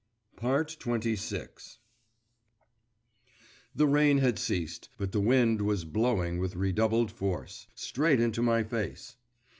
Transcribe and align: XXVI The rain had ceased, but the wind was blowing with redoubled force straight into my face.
XXVI 0.37 1.77
The 3.75 3.85
rain 3.85 4.17
had 4.17 4.39
ceased, 4.39 4.89
but 4.97 5.11
the 5.11 5.19
wind 5.21 5.61
was 5.61 5.85
blowing 5.85 6.39
with 6.39 6.55
redoubled 6.55 7.11
force 7.11 7.67
straight 7.75 8.19
into 8.19 8.41
my 8.41 8.63
face. 8.63 9.17